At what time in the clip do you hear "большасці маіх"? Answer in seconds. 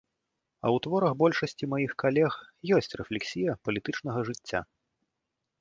1.23-1.91